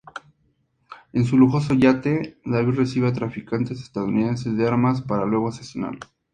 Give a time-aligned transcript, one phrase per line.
[1.13, 6.09] En su lujoso yate, David recibe a traficantes estadounidenses de armas, para luego asesinarlos.